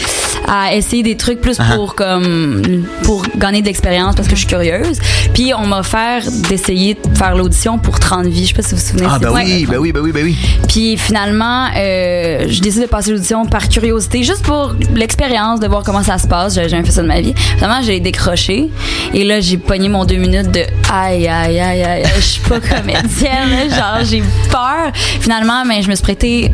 à 0.48 0.74
essayer 0.74 1.02
des 1.02 1.16
trucs 1.16 1.40
plus 1.40 1.58
Uh-huh. 1.58 1.74
pour 1.74 1.94
comme 1.94 2.84
pour 3.02 3.24
gagner 3.36 3.60
de 3.60 3.66
l'expérience 3.66 4.14
parce 4.14 4.26
que 4.28 4.34
je 4.34 4.40
suis 4.40 4.48
curieuse. 4.48 4.98
Puis 5.34 5.52
on 5.54 5.66
m'a 5.66 5.80
offert 5.80 6.22
d'essayer 6.48 6.94
de 6.94 7.16
faire 7.18 7.34
l'audition 7.36 7.78
pour 7.78 7.98
30 8.00 8.26
vies, 8.26 8.44
je 8.44 8.48
sais 8.48 8.54
pas 8.54 8.62
si 8.62 8.70
vous 8.74 8.80
vous 8.80 8.86
souvenez. 8.86 9.06
Ah, 9.10 9.18
ben 9.18 9.30
oui, 9.32 9.66
ben 9.68 9.76
oui, 9.78 9.92
ben 9.92 10.00
oui, 10.00 10.12
ben 10.12 10.24
oui. 10.24 10.36
Puis 10.68 10.96
finalement, 10.96 11.66
euh, 11.76 12.46
je 12.48 12.60
décide 12.60 12.82
de 12.82 12.86
passer 12.86 13.10
l'audition 13.10 13.44
par 13.46 13.68
curiosité, 13.68 14.22
juste 14.22 14.42
pour 14.44 14.74
l'expérience, 14.94 15.60
de 15.60 15.66
voir 15.66 15.82
comment 15.82 16.02
ça 16.02 16.16
se 16.18 16.26
passe. 16.26 16.54
J'avais 16.54 16.68
jamais 16.68 16.82
fait 16.92 17.02
de 17.02 17.06
ma 17.06 17.20
vie. 17.20 17.34
Finalement, 17.56 17.82
j'ai 17.82 18.00
décroché 18.00 18.70
et 19.14 19.24
là, 19.24 19.40
j'ai 19.40 19.58
pogné 19.58 19.88
mon 19.88 20.04
deux 20.04 20.16
minutes 20.16 20.50
de 20.50 20.60
aïe, 20.92 21.26
aïe, 21.28 21.58
aïe, 21.58 21.82
aïe, 21.82 22.04
je 22.16 22.20
suis 22.20 22.40
pas 22.40 22.60
comédienne, 22.76 23.70
genre, 23.70 24.04
j'ai 24.04 24.22
peur. 24.50 24.92
Finalement, 25.20 25.64
ben, 25.66 25.82
je 25.82 25.88
me 25.88 25.94
suis 25.94 26.02
prêtée 26.02 26.52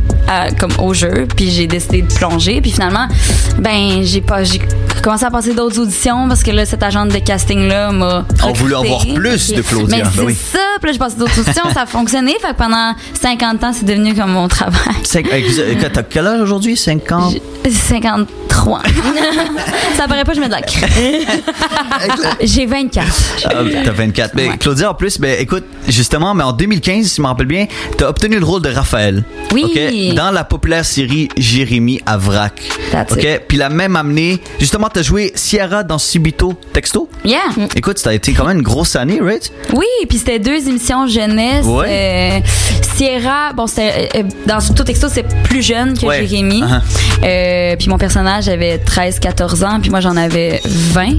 comme 0.59 0.73
au 0.79 0.95
jeu, 0.95 1.27
puis 1.37 1.51
j'ai 1.51 1.67
décidé 1.67 2.03
de 2.03 2.13
plonger. 2.13 2.61
Puis 2.61 2.73
finalement, 2.73 3.09
ben, 3.59 4.03
j'ai 4.03 4.21
pas, 4.21 4.45
j'ai 4.45 4.61
commencé 5.03 5.25
à 5.25 5.31
passer 5.31 5.55
d'autres 5.55 5.81
auditions 5.81 6.29
parce 6.29 6.43
que 6.43 6.51
là, 6.51 6.65
cette 6.67 6.83
agente 6.83 7.09
de 7.11 7.19
casting-là 7.19 7.93
m'a. 7.93 8.25
On 8.45 8.53
voulait 8.53 8.75
en 8.75 8.85
voir 8.85 9.07
plus 9.15 9.53
de 9.53 9.63
Claudia. 9.63 9.97
Mais 9.99 10.03
ben 10.03 10.29
c'est 10.29 10.57
ça, 10.57 10.65
puis 10.81 10.89
là, 10.89 10.93
j'ai 10.93 10.99
passé 10.99 11.17
d'autres 11.17 11.41
auditions, 11.41 11.65
ça 11.73 11.83
a 11.83 11.87
fonctionné. 11.87 12.37
Fait 12.41 12.49
que 12.49 12.59
pendant 12.59 12.95
50 13.21 13.65
ans, 13.65 13.73
c'est 13.73 13.87
devenu 13.87 14.15
comme 14.15 14.33
mon 14.33 14.49
travail. 14.49 14.79
T'as 15.11 16.03
quel 16.03 16.27
âge 16.27 16.41
aujourd'hui? 16.41 16.77
50? 16.77 17.37
50. 17.69 18.29
Ça 19.97 20.07
paraît 20.09 20.25
pas, 20.25 20.35
je 20.35 20.41
mets 20.41 20.49
de 20.49 20.53
la 20.53 20.61
J'ai 22.41 22.67
24. 22.67 23.07
Ah, 23.45 23.49
t'as 23.85 23.91
24. 23.91 24.35
Mais. 24.35 24.57
Claudia, 24.59 24.91
en 24.91 24.95
plus, 24.95 25.19
ben, 25.19 25.37
écoute, 25.41 25.65
justement, 25.89 26.35
mais 26.35 26.45
en 26.45 26.53
2015, 26.53 27.07
si 27.07 27.17
je 27.17 27.23
me 27.23 27.27
rappelle 27.27 27.47
bien, 27.47 27.67
t'as 27.97 28.09
obtenu 28.09 28.39
le 28.39 28.45
rôle 28.45 28.63
de 28.63 28.71
Raphaël. 28.71 29.25
Oui. 29.53 30.13
Dans 30.15 30.31
la 30.31 30.45
populaire 30.45 30.85
série 30.85 31.29
Jérémy 31.37 32.01
Avrac. 32.07 32.63
OK? 33.11 33.23
It. 33.23 33.43
Puis 33.49 33.59
la 33.59 33.69
même 33.69 33.97
année, 33.97 34.41
justement, 34.59 34.89
t'as 34.93 35.03
joué 35.03 35.33
Sierra 35.35 35.83
dans 35.83 35.99
Subito 35.99 36.55
Texto? 36.73 37.09
Yeah. 37.25 37.41
Écoute, 37.75 37.99
ça 37.99 38.11
a 38.11 38.13
été 38.15 38.33
quand 38.33 38.45
même 38.45 38.59
une 38.59 38.63
grosse 38.63 38.97
année, 38.97 39.21
right? 39.21 39.53
Oui, 39.73 39.87
puis 40.09 40.19
c'était 40.19 40.39
deux 40.39 40.69
émissions 40.69 41.07
jeunesse. 41.07 41.65
Ouais. 41.67 41.87
Euh, 41.89 42.41
Sierra, 42.99 43.53
bon, 43.55 43.69
c'était 43.69 44.09
euh, 44.17 44.23
dans 44.45 44.59
tout 44.75 44.83
texto, 44.83 45.07
c'est 45.09 45.23
plus 45.45 45.63
jeune 45.63 45.97
que 45.97 46.05
Ouais. 46.05 46.27
Jérémy. 46.27 46.63
Uh-huh. 46.63 46.81
Euh, 47.25 47.77
puis 47.79 47.89
mon 47.89 47.97
personnage 47.97 48.49
avait 48.49 48.79
13, 48.79 49.21
14 49.21 49.63
ans, 49.63 49.79
puis 49.81 49.89
moi 49.91 50.01
j'en 50.01 50.17
avais 50.17 50.61
20. 50.65 51.11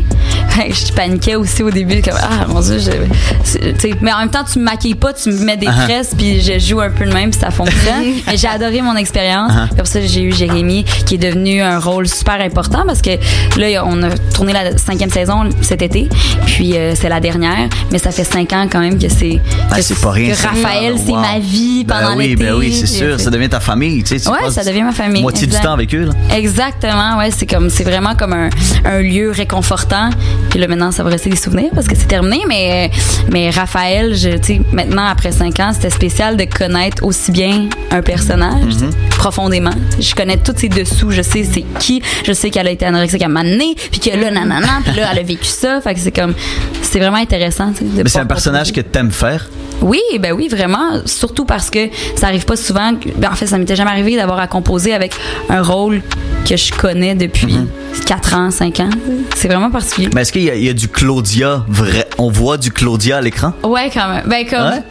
Fait 0.49 0.67
que 0.69 0.75
je 0.75 0.91
paniquais 0.91 1.35
aussi 1.35 1.63
au 1.63 1.69
début, 1.71 2.01
comme 2.01 2.17
ah 2.21 2.47
mon 2.49 2.59
dieu, 2.59 2.79
je- 2.79 3.93
mais 4.01 4.11
en 4.11 4.19
même 4.19 4.29
temps 4.29 4.43
tu 4.51 4.59
me 4.59 4.65
maquilles 4.65 4.95
pas, 4.95 5.13
tu 5.13 5.29
me 5.29 5.39
mets 5.45 5.55
des 5.55 5.67
Uh-huh. 5.67 5.85
tresses, 5.85 6.13
puis 6.17 6.41
je 6.41 6.59
joue 6.59 6.81
un 6.81 6.89
peu 6.89 7.05
le 7.05 7.13
même, 7.13 7.29
puis 7.31 7.39
ça 7.39 7.49
fonctionne. 7.51 8.03
mais 8.27 8.35
j'ai 8.35 8.47
adoré 8.47 8.81
mon 8.81 8.95
expérience. 8.97 9.51
Uh-huh. 9.51 9.75
Comme 9.77 9.85
ça, 9.85 10.01
j'ai 10.01 10.23
eu 10.23 10.33
Jérémy, 10.33 10.83
qui 11.05 11.15
est 11.15 11.17
devenu 11.19 11.61
un 11.61 11.79
rôle 11.79 12.07
super 12.09 12.41
important 12.41 12.83
parce 12.85 13.01
que 13.01 13.11
là, 13.57 13.85
on 13.85 14.03
a 14.03 14.09
tourné 14.33 14.51
la 14.51 14.77
cinquième 14.77 15.11
saison 15.11 15.47
cet 15.61 15.81
été, 15.81 16.09
puis 16.45 16.75
euh, 16.75 16.93
c'est 16.95 17.07
la 17.09 17.21
dernière, 17.21 17.69
mais 17.91 17.99
ça 17.99 18.11
fait 18.11 18.23
cinq 18.25 18.51
ans 18.51 18.67
quand 18.69 18.79
même 18.81 18.99
que 18.99 19.07
c'est 19.07 19.39
Ah, 19.71 19.77
que, 19.77 19.81
c'est 19.81 19.99
pas 20.01 20.11
rien. 20.11 20.33
que. 20.33 20.41
Raphaël, 20.41 20.95
c'est 20.97 21.11
Wow. 21.11 21.19
ma 21.19 21.39
vie 21.39 21.68
pendant 21.87 22.11
ben 22.11 22.17
oui, 22.17 22.27
l'été. 22.29 22.43
Ben 22.45 22.53
oui, 22.55 22.73
c'est 22.73 22.87
sûr. 22.87 23.19
Ça 23.19 23.29
devient 23.29 23.49
ta 23.49 23.59
famille. 23.59 24.03
Tu 24.03 24.17
sais, 24.17 24.25
tu 24.25 24.29
Ouais, 24.29 24.51
ça 24.51 24.63
devient 24.63 24.83
ma 24.83 24.91
famille, 24.91 25.21
Moitié 25.21 25.47
du 25.47 25.53
exact. 25.53 25.65
temps 25.65 25.73
avec 25.73 25.93
eux. 25.93 26.05
Là. 26.05 26.13
Exactement, 26.35 27.17
ouais, 27.17 27.31
c'est 27.31 27.45
comme 27.45 27.69
c'est 27.69 27.83
vraiment 27.83 28.15
comme 28.15 28.33
un, 28.33 28.49
un 28.85 29.01
lieu 29.01 29.31
réconfortant. 29.31 30.09
Puis 30.49 30.59
là 30.59 30.67
maintenant 30.67 30.91
ça 30.91 31.03
va 31.03 31.09
rester 31.09 31.29
des 31.29 31.35
souvenirs 31.35 31.69
parce 31.73 31.87
que 31.87 31.95
c'est 31.95 32.07
terminé 32.07 32.41
mais 32.47 32.89
mais 33.31 33.49
Raphaël, 33.49 34.15
je 34.15 34.29
tu 34.37 34.55
sais 34.55 34.61
maintenant 34.71 35.05
après 35.05 35.31
cinq 35.31 35.59
ans, 35.59 35.71
c'était 35.73 35.89
spécial 35.89 36.37
de 36.37 36.45
connaître 36.45 37.03
aussi 37.03 37.31
bien 37.31 37.67
un 37.91 38.01
personnage 38.01 38.39
Mm-hmm. 38.39 39.17
profondément. 39.17 39.73
Je 39.99 40.13
connais 40.15 40.37
tous 40.37 40.53
ses 40.55 40.69
dessous, 40.69 41.11
je 41.11 41.21
sais 41.21 41.43
c'est 41.43 41.63
qui, 41.79 42.01
je 42.25 42.31
sais 42.33 42.49
qu'elle 42.49 42.67
a 42.67 42.71
été 42.71 42.85
anorexique 42.85 43.21
à 43.21 43.25
un 43.25 43.29
moment 43.29 43.43
donné, 43.43 43.75
puis 43.91 43.99
que 43.99 44.09
là 44.15 44.31
nanana, 44.31 44.81
puis 44.85 44.95
là 44.95 45.09
elle 45.11 45.19
a 45.19 45.23
vécu 45.23 45.45
ça, 45.45 45.81
fait 45.81 45.93
que 45.93 45.99
c'est 45.99 46.11
comme 46.11 46.33
c'est 46.81 46.99
vraiment 46.99 47.17
intéressant, 47.17 47.71
tu 47.71 47.79
sais, 47.79 47.85
de 47.85 48.03
Mais 48.03 48.09
c'est 48.09 48.19
un 48.19 48.25
personnage 48.25 48.71
que 48.71 48.81
t'aimes 48.81 49.11
faire? 49.11 49.49
Oui, 49.81 50.01
ben 50.19 50.33
oui, 50.33 50.47
vraiment. 50.47 51.01
Surtout 51.05 51.45
parce 51.45 51.69
que 51.69 51.89
ça 52.15 52.27
arrive 52.27 52.45
pas 52.45 52.55
souvent. 52.55 52.93
Ben 53.17 53.29
en 53.31 53.35
fait, 53.35 53.47
ça 53.47 53.57
m'était 53.57 53.75
jamais 53.75 53.91
arrivé 53.91 54.15
d'avoir 54.15 54.39
à 54.39 54.47
composer 54.47 54.93
avec 54.93 55.13
un 55.49 55.61
rôle 55.61 56.01
que 56.47 56.55
je 56.57 56.71
connais 56.73 57.15
depuis 57.15 57.47
Mm-hmm. 57.57 58.05
4 58.05 58.33
ans, 58.35 58.51
5 58.51 58.79
ans. 58.81 58.89
C'est 59.35 59.47
vraiment 59.47 59.71
particulier. 59.71 60.09
Mais 60.13 60.21
est-ce 60.21 60.31
qu'il 60.31 60.43
y, 60.43 60.49
a- 60.49 60.55
il 60.55 60.63
y 60.63 60.69
a 60.69 60.73
du 60.73 60.87
Claudia 60.87 61.63
vrai? 61.67 62.07
On 62.17 62.29
voit 62.29 62.57
du 62.57 62.71
Claudia 62.71 63.17
à 63.17 63.21
l'écran? 63.21 63.53
Ouais, 63.63 63.89
quand 63.93 64.07
même. 64.09 64.23
Ben 64.27 64.45
comme. 64.47 64.59
Ouais? 64.67 64.83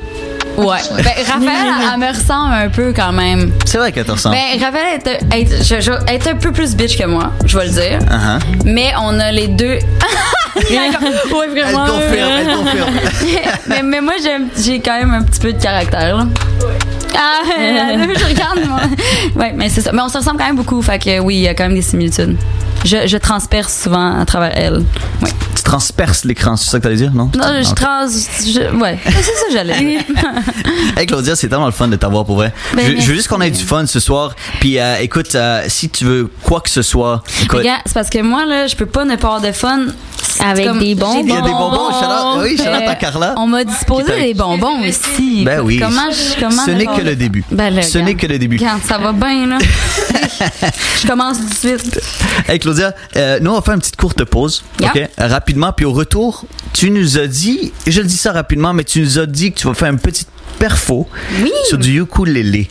Ouais. 0.58 0.78
Ben, 0.96 1.04
Raphaël, 1.04 1.48
elle, 1.80 1.88
elle 1.94 2.00
me 2.00 2.08
ressemble 2.08 2.52
un 2.54 2.68
peu 2.68 2.92
quand 2.94 3.12
même. 3.12 3.52
C'est 3.64 3.78
vrai 3.78 3.92
qu'elle 3.92 4.04
te 4.04 4.10
ressemble. 4.12 4.34
Ben, 4.36 4.60
Raphaël 4.64 4.86
est, 5.04 5.08
un- 5.08 5.36
est- 5.36 5.62
je- 5.64 5.80
je- 5.80 6.12
est 6.12 6.26
un 6.26 6.34
peu 6.34 6.50
plus 6.52 6.74
bitch 6.74 6.98
que 6.98 7.06
moi, 7.06 7.32
je 7.44 7.56
vais 7.56 7.66
le 7.66 7.70
dire. 7.70 7.98
Uh-huh. 8.00 8.40
Mais 8.64 8.92
on 9.00 9.18
a 9.20 9.30
les 9.30 9.48
deux. 9.48 9.78
Elle 10.70 11.50
vraiment. 11.50 11.86
confirme, 11.86 12.30
elle 12.40 12.46
confirme. 12.56 12.90
mais, 13.68 13.82
mais 13.84 14.00
moi, 14.00 14.14
j'ai 14.60 14.80
quand 14.80 14.98
même 14.98 15.12
un 15.14 15.22
petit 15.22 15.38
peu 15.38 15.52
de 15.52 15.62
caractère, 15.62 16.16
là. 16.16 16.26
Ah, 17.14 17.42
je 18.18 18.24
regarde, 18.26 18.58
moi. 18.68 18.80
Ouais, 19.36 19.52
mais 19.54 19.68
c'est 19.68 19.80
ça. 19.82 19.92
Mais 19.92 20.02
on 20.02 20.08
se 20.08 20.18
ressemble 20.18 20.38
quand 20.38 20.46
même 20.46 20.56
beaucoup. 20.56 20.82
Fait 20.82 20.98
que 20.98 21.20
oui, 21.20 21.36
il 21.36 21.42
y 21.42 21.48
a 21.48 21.54
quand 21.54 21.64
même 21.64 21.74
des 21.74 21.82
similitudes. 21.82 22.36
Je, 22.84 23.06
je 23.06 23.16
transperce 23.16 23.82
souvent 23.82 24.18
à 24.20 24.24
travers 24.24 24.52
elle. 24.56 24.84
Oui. 25.22 25.30
Tu 25.54 25.62
transperces 25.62 26.24
l'écran, 26.24 26.56
c'est 26.56 26.70
ça 26.70 26.78
que 26.78 26.84
t'allais 26.84 26.96
dire, 26.96 27.12
non? 27.12 27.30
Non, 27.36 27.62
je 27.62 27.68
Ok. 27.70 27.74
trans. 27.74 28.06
je- 28.08 28.76
ouais, 28.80 28.98
c'est 29.04 29.12
ça 29.12 29.46
que 29.48 29.52
j'allais 29.52 29.78
dire. 29.80 30.00
Hey 30.96 31.06
Claudia, 31.06 31.36
c'est 31.36 31.48
tellement 31.48 31.66
le 31.66 31.72
fun 31.72 31.88
de 31.88 31.96
t'avoir 31.96 32.24
pour 32.24 32.36
vrai. 32.36 32.52
Ben, 32.74 32.96
je, 32.96 33.02
je 33.02 33.06
veux 33.08 33.14
juste 33.14 33.28
qu'on 33.28 33.40
ait 33.40 33.50
du 33.50 33.62
fun 33.64 33.86
ce 33.86 34.00
soir. 34.00 34.34
Puis 34.60 34.78
euh, 34.78 34.96
écoute, 35.00 35.34
euh, 35.34 35.62
si 35.68 35.88
tu 35.90 36.04
veux 36.04 36.30
quoi 36.42 36.60
que 36.60 36.70
ce 36.70 36.82
soit, 36.82 37.22
écoute, 37.42 37.58
Regarde, 37.60 37.82
c'est 37.86 37.94
parce 37.94 38.10
que 38.10 38.20
moi, 38.22 38.46
là, 38.46 38.66
je 38.66 38.74
peux 38.76 38.86
pas 38.86 39.04
ne 39.04 39.16
pas 39.16 39.28
avoir 39.28 39.40
de 39.40 39.52
fun. 39.52 39.80
Avec 40.40 40.66
comme- 40.68 40.78
des 40.78 40.94
bonbons. 40.94 41.14
j'ai 41.14 41.20
Il 41.20 41.28
y 41.30 41.32
a 41.36 41.40
des 41.40 41.50
bonbons, 41.50 41.90
shout-out- 41.90 42.42
oui, 42.42 42.56
shout-out 42.56 42.88
à 42.88 42.94
Carla. 42.94 43.34
On 43.38 43.46
m'a 43.48 43.64
disposé 43.64 44.12
des 44.22 44.34
bonbons 44.34 44.82
ici. 44.84 45.42
Ben 45.44 45.60
oui. 45.60 45.78
Comment 45.80 46.10
je, 46.12 46.38
comment 46.40 46.64
ce 46.64 46.70
ne 46.70 46.76
n'est 46.76 46.86
que 46.86 47.00
le 47.00 47.16
début. 47.16 47.44
Ben 47.50 47.74
là, 47.74 47.82
ce 47.82 47.98
n'est 47.98 48.14
que 48.14 48.26
le 48.26 48.38
début. 48.38 48.56
Regarde, 48.56 48.80
ça 48.86 48.98
va 48.98 49.12
bien, 49.12 49.46
là. 49.46 49.58
je 51.02 51.06
commence 51.08 51.38
tout 51.38 51.48
de 51.48 51.54
suite. 51.78 52.00
Hey 52.48 52.58
Claudia, 52.68 52.94
euh, 53.16 53.38
nous 53.40 53.50
on 53.50 53.54
va 53.54 53.62
faire 53.62 53.74
une 53.74 53.80
petite 53.80 53.96
courte 53.96 54.22
pause, 54.24 54.62
Yeah. 54.80 54.90
ok? 54.94 55.08
Rapidement, 55.18 55.72
puis 55.72 55.86
au 55.86 55.92
retour, 55.92 56.44
tu 56.74 56.90
nous 56.90 57.18
as 57.18 57.26
dit, 57.26 57.72
et 57.86 57.90
je 57.90 58.00
le 58.02 58.06
dis 58.06 58.16
ça 58.16 58.32
rapidement, 58.32 58.74
mais 58.74 58.84
tu 58.84 59.00
nous 59.00 59.18
as 59.18 59.24
dit 59.26 59.52
que 59.52 59.58
tu 59.60 59.66
vas 59.66 59.74
faire 59.74 59.88
une 59.90 59.98
petite 59.98 60.28
perfo 60.58 61.08
Oui. 61.42 61.50
sur 61.68 61.78
du 61.78 62.00
ukulélé. 62.02 62.68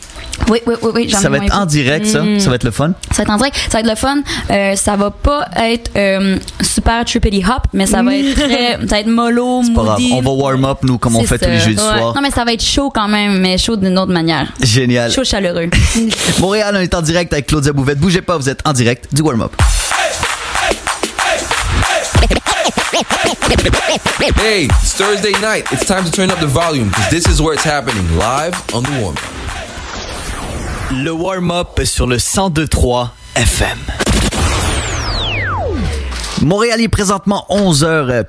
Oui, 0.48 0.60
oui, 0.66 0.74
oui, 0.82 0.90
oui. 0.94 1.10
Ça 1.10 1.28
va 1.28 1.38
être 1.38 1.52
en 1.56 1.66
direct, 1.66 2.06
ça? 2.06 2.22
Mm. 2.22 2.38
Ça 2.38 2.48
va 2.48 2.54
être 2.56 2.64
le 2.64 2.70
fun? 2.70 2.92
Ça 3.10 3.16
va 3.18 3.22
être 3.24 3.30
en 3.30 3.36
direct, 3.38 3.56
ça 3.56 3.68
va 3.72 3.80
être 3.80 3.88
le 3.90 3.94
fun. 3.96 4.16
Euh, 4.50 4.76
ça 4.76 4.94
va 4.96 5.10
pas 5.10 5.48
être 5.56 5.90
euh, 5.96 6.38
super 6.60 7.04
trippity 7.04 7.42
hop, 7.44 7.62
mais 7.72 7.86
ça 7.86 8.02
va 8.04 8.14
être 8.14 8.34
très, 8.34 8.72
ça 8.80 8.86
va 8.86 9.00
être 9.00 9.08
mollo, 9.08 9.62
Pas 9.74 9.82
grave. 9.82 10.00
moody. 10.00 10.12
On 10.12 10.20
va 10.22 10.30
warm 10.30 10.64
up 10.64 10.78
nous 10.84 10.98
comme 10.98 11.16
on 11.16 11.24
fait 11.24 11.38
tous 11.38 11.48
les 11.50 11.58
jeudis 11.58 11.82
Ouais. 11.82 11.98
soirs. 11.98 12.14
Non, 12.14 12.20
mais 12.22 12.30
ça 12.30 12.44
va 12.44 12.52
être 12.52 12.62
chaud 12.64 12.90
quand 12.94 13.08
même, 13.08 13.40
mais 13.40 13.58
chaud 13.58 13.76
d'une 13.76 13.98
autre 13.98 14.12
manière. 14.12 14.46
Génial. 14.62 15.10
Chaud 15.10 15.24
chaleureux. 15.24 15.68
Montréal, 16.40 16.74
on 16.78 16.80
est 16.82 16.94
en 16.94 17.02
direct 17.02 17.32
avec 17.32 17.46
Claudia 17.46 17.72
Bouvette. 17.72 17.98
Bougez 17.98 18.22
pas, 18.22 18.36
vous 18.36 18.48
êtes 18.48 18.60
en 18.64 18.72
direct 18.72 19.12
du 19.12 19.22
warm 19.22 19.42
up. 19.42 19.52
Hey, 23.68 24.64
it's 24.64 24.94
Thursday 24.94 25.32
night. 25.40 25.70
It's 25.72 25.84
time 25.84 26.04
to 26.04 26.10
turn 26.10 26.30
up 26.30 26.38
the 26.40 26.46
volume 26.46 26.88
because 26.88 27.10
this 27.10 27.26
is 27.26 27.42
where 27.42 27.54
it's 27.54 27.64
happening 27.64 28.04
live 28.16 28.54
on 28.74 28.82
the 28.82 28.90
warm. 29.00 29.14
Le 31.04 31.10
warm-up 31.10 31.80
sur 31.84 32.06
le 32.06 32.16
1023 32.16 33.12
FM. 33.34 33.78
Montréal 36.42 36.80
est 36.80 36.88
présentement 36.88 37.44
11h 37.50 37.84
euh, 37.84 38.22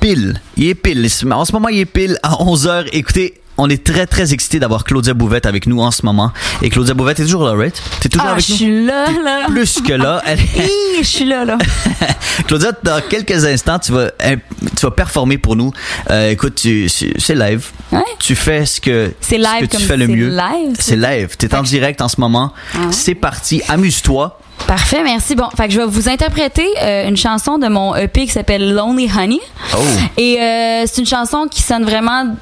pile. 0.00 0.40
Il 0.56 0.66
est 0.68 0.74
pile. 0.74 1.08
En 1.32 1.44
ce 1.44 1.52
moment, 1.52 1.68
il 1.68 1.78
est 1.78 1.86
pile 1.86 2.18
à 2.22 2.32
11h. 2.32 2.88
Écoutez, 2.92 3.40
on 3.56 3.68
est 3.70 3.84
très 3.84 4.06
très 4.06 4.32
excités 4.32 4.58
d'avoir 4.58 4.84
Claudia 4.84 5.14
Bouvette 5.14 5.46
avec 5.46 5.66
nous 5.66 5.80
en 5.80 5.90
ce 5.90 6.04
moment. 6.04 6.32
Et 6.62 6.70
Claudia 6.70 6.94
Bouvette 6.94 7.20
est 7.20 7.24
toujours 7.24 7.44
là, 7.44 7.52
right? 7.54 7.80
T'es 8.00 8.08
toujours 8.08 8.26
Ah, 8.28 8.32
avec 8.32 8.44
je 8.44 8.50
nous? 8.52 8.56
suis 8.58 8.84
là, 8.86 9.06
là. 9.22 9.46
Plus 9.48 9.80
que 9.80 9.92
là. 9.92 10.22
Elle- 10.26 10.40
Hi, 10.40 10.70
je 11.00 11.04
suis 11.06 11.24
là, 11.24 11.44
là. 11.44 11.58
Claudia, 12.46 12.72
dans 12.82 13.00
quelques 13.08 13.44
instants, 13.44 13.78
tu 13.78 13.92
vas, 13.92 14.10
tu 14.20 14.82
vas 14.86 14.90
performer 14.90 15.38
pour 15.38 15.56
nous. 15.56 15.72
Euh, 16.10 16.30
écoute, 16.30 16.56
tu- 16.56 16.88
c'est 16.88 17.12
c'est 17.18 17.34
live. 17.34 17.66
Ouais. 17.92 18.00
Tu 18.18 18.34
fais 18.34 18.66
ce 18.66 18.80
que, 18.80 19.12
C'est 19.20 19.36
ce 19.36 19.40
live 19.40 19.68
que 19.68 19.76
tu 19.76 19.82
fais 19.84 19.96
le 19.96 20.06
c'est 20.06 20.12
mieux. 20.12 20.28
live, 20.28 20.76
C'est 20.78 20.96
live. 20.96 21.36
T'es 21.36 21.54
en 21.54 21.62
direct 21.62 22.00
en 22.02 22.08
ce 22.08 22.20
moment. 22.20 22.52
C'est 22.90 23.14
parti. 23.14 23.62
Amuse-toi. 23.68 24.40
Parfait, 24.66 25.02
merci. 25.04 25.34
Bon, 25.34 25.48
fait 25.56 25.66
que 25.68 25.74
je 25.74 25.80
vais 25.80 25.86
vous 25.86 26.08
interpréter 26.08 26.66
euh, 26.82 27.06
une 27.08 27.16
chanson 27.18 27.58
de 27.58 27.66
mon 27.68 27.94
EP 27.96 28.24
qui 28.24 28.32
s'appelle 28.32 28.72
Lonely 28.74 29.10
Honey. 29.14 29.38
Oh. 29.76 29.78
Et 30.16 30.38
euh, 30.40 30.84
c'est 30.86 31.00
une 31.02 31.06
chanson 31.06 31.46
qui 31.50 31.60
sonne 31.62 31.84
vraiment 31.84 32.34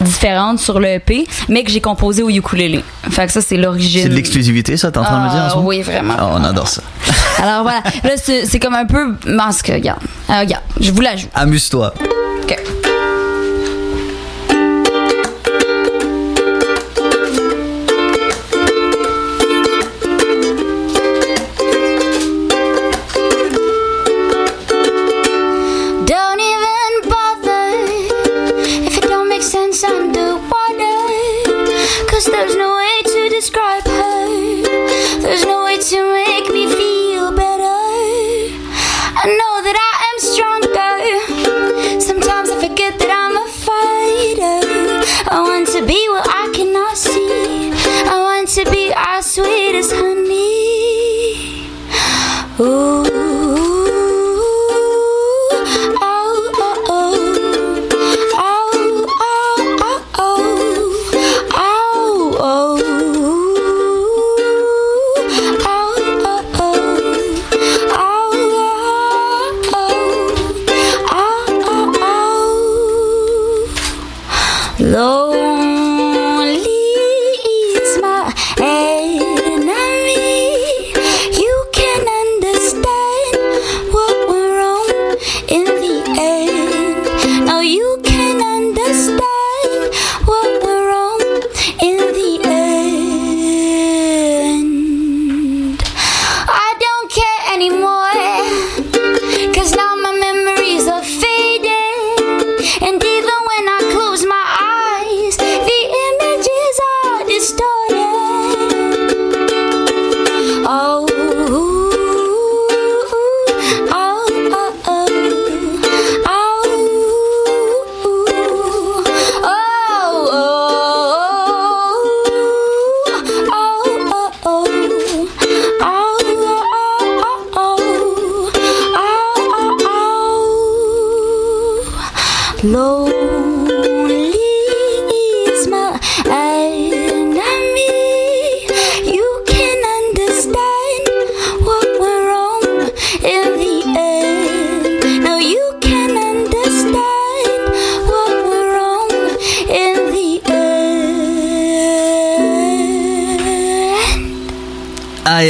différente 0.00 0.58
sur 0.58 0.80
le 0.80 0.88
EP, 0.88 1.26
mais 1.48 1.62
que 1.62 1.70
j'ai 1.70 1.82
composée 1.82 2.22
au 2.22 2.30
ukulélé. 2.30 2.82
Fait 3.10 3.26
que 3.26 3.32
ça, 3.32 3.42
c'est 3.42 3.58
l'origine. 3.58 4.02
C'est 4.04 4.08
de 4.08 4.14
l'exclusivité, 4.14 4.78
ça, 4.78 4.90
t'es 4.90 4.98
en 4.98 5.04
train 5.04 5.20
de 5.20 5.24
me 5.26 5.30
dire 5.34 5.42
en 5.42 5.48
ce 5.48 5.52
Ah, 5.52 5.56
moment? 5.56 5.68
oui, 5.68 5.82
vraiment. 5.82 6.14
Ah, 6.18 6.30
on 6.32 6.42
adore 6.44 6.68
ça. 6.68 6.82
Alors 7.42 7.62
voilà, 7.62 7.82
là, 8.04 8.10
c'est 8.16 8.46
c'est 8.46 8.58
comme 8.58 8.74
un 8.74 8.86
peu 8.86 9.14
masque, 9.26 9.70
regarde. 9.72 10.00
Alors, 10.28 10.40
regarde, 10.40 10.62
je 10.80 10.90
vous 10.90 11.00
la 11.02 11.16
joue. 11.16 11.28
Amuse-toi. 11.34 11.92
OK. 12.42 12.58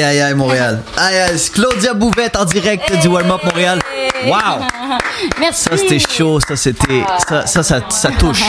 Aïe, 0.00 0.06
aïe, 0.06 0.20
aïe, 0.22 0.34
Montréal. 0.34 0.82
Aïe, 0.96 1.16
aïe, 1.18 1.50
Claudia 1.52 1.92
Bouvette 1.92 2.34
en 2.34 2.46
direct 2.46 2.90
du 3.02 3.08
Warm-Up 3.08 3.44
Montréal. 3.44 3.80
Wow! 4.24 4.64
Merci. 5.40 5.64
Ça, 5.64 5.76
c'était 5.76 5.98
chaud. 5.98 6.40
Ça, 6.40 6.56
c'était. 6.56 7.04
Ça, 7.28 7.46
ça, 7.46 7.62
ça, 7.62 7.80
ça 7.90 8.10
touche. 8.18 8.42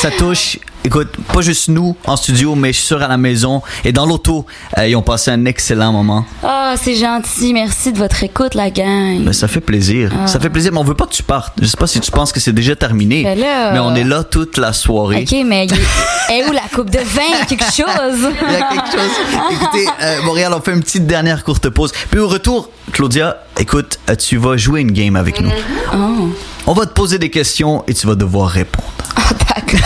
Ça 0.00 0.10
touche. 0.10 0.58
Écoute, 0.86 1.08
pas 1.32 1.40
juste 1.40 1.68
nous 1.68 1.96
en 2.06 2.14
studio, 2.16 2.54
mais 2.54 2.70
je 2.72 2.78
suis 2.78 2.86
sûr 2.88 3.02
à 3.02 3.08
la 3.08 3.16
maison 3.16 3.62
et 3.86 3.92
dans 3.92 4.04
l'auto, 4.04 4.44
euh, 4.76 4.86
ils 4.86 4.94
ont 4.96 5.00
passé 5.02 5.30
un 5.30 5.46
excellent 5.46 5.92
moment. 5.92 6.26
Ah, 6.42 6.74
c'est 6.78 6.94
gentil. 6.94 7.54
Merci 7.54 7.90
de 7.92 7.98
votre 7.98 8.22
écoute, 8.22 8.54
la 8.54 8.68
gang. 8.70 9.20
Mais 9.24 9.32
ça 9.32 9.48
fait 9.48 9.62
plaisir. 9.62 10.10
Ça 10.26 10.38
fait 10.38 10.50
plaisir, 10.50 10.72
mais 10.72 10.78
on 10.78 10.84
veut 10.84 10.94
pas 10.94 11.06
que 11.06 11.14
tu 11.14 11.22
partes. 11.22 11.54
Je 11.60 11.66
sais 11.66 11.76
pas 11.78 11.86
si 11.86 12.00
tu 12.00 12.10
penses 12.10 12.32
que 12.32 12.40
c'est 12.40 12.52
déjà 12.52 12.76
terminé. 12.76 13.22
Ben 13.24 13.38
là, 13.38 13.72
mais 13.72 13.78
on 13.78 13.94
est 13.94 14.04
là 14.04 14.24
toute 14.24 14.58
la 14.58 14.74
soirée. 14.74 15.24
OK, 15.26 15.34
mais 15.46 15.66
il 15.66 15.72
est- 15.72 16.38
est 16.40 16.48
où 16.48 16.52
la 16.52 16.60
coupe 16.74 16.90
de 16.90 16.98
vin? 16.98 17.44
Quelque 17.48 17.64
chose? 17.64 18.28
Il 18.46 18.52
y 18.52 18.56
a 18.56 18.68
quelque 18.68 18.90
chose. 18.92 19.10
Écoutez, 19.52 19.86
euh, 20.02 20.22
Montréal, 20.24 20.52
on 20.54 20.60
fait 20.60 20.72
une 20.74 20.82
petite 20.82 21.06
dernière 21.06 21.44
courte 21.44 21.68
pause. 21.70 21.92
Puis 22.10 22.20
au 22.20 22.28
retour, 22.28 22.68
Claudia, 22.92 23.38
écoute, 23.58 23.98
tu 24.18 24.36
vas 24.36 24.58
jouer 24.58 24.82
une 24.82 24.92
game 24.92 25.16
avec 25.16 25.40
nous. 25.40 25.50
Oh. 25.94 26.28
On 26.66 26.72
va 26.72 26.86
te 26.86 26.92
poser 26.92 27.18
des 27.18 27.30
questions 27.30 27.84
et 27.86 27.94
tu 27.94 28.06
vas 28.06 28.14
devoir 28.14 28.48
répondre. 28.48 28.88
Ah. 29.16 29.22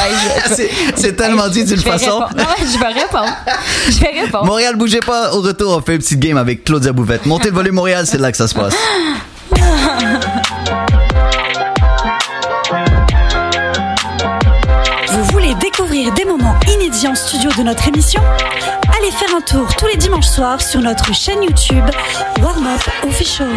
Hey, 0.01 0.69
C'est 0.97 1.17
tellement 1.17 1.49
dit 1.49 1.65
d'une 1.65 1.81
façon. 1.81 2.21
répondre. 2.21 2.31
Non, 2.37 2.45
ouais, 2.45 2.67
je 2.73 2.79
vais 2.79 2.87
répondre. 3.01 3.37
Je 3.91 3.99
vais 4.01 4.21
répondre. 4.21 4.45
Montréal, 4.45 4.77
bougez 4.77 5.01
pas. 5.01 5.33
Au 5.35 5.41
retour, 5.41 5.77
on 5.77 5.81
fait 5.83 5.95
une 5.95 5.99
petite 5.99 6.21
game 6.21 6.37
avec 6.37 6.65
Claudia 6.65 6.93
Bouvette. 6.93 7.27
Montez 7.27 7.49
le 7.49 7.55
volume 7.55 7.75
Montréal, 7.75 8.07
c'est 8.07 8.19
là 8.19 8.31
que 8.31 8.37
ça 8.37 8.47
se 8.49 8.55
passe. 8.55 8.75
Vous 15.11 15.25
voulez 15.33 15.55
découvrir 15.57 16.13
des 16.15 16.25
moments 16.25 16.55
inédits 16.73 17.09
en 17.09 17.15
studio 17.15 17.51
de 17.57 17.63
notre 17.63 17.89
émission? 17.89 18.21
Allez 18.97 19.11
faire 19.11 19.35
un 19.37 19.41
tour 19.41 19.75
tous 19.77 19.87
les 19.87 19.97
dimanches 19.97 20.27
soirs 20.27 20.61
sur 20.61 20.81
notre 20.81 21.15
chaîne 21.15 21.43
YouTube 21.43 21.85
Warm 22.41 22.67
Up 22.67 22.83
Official. 23.09 23.49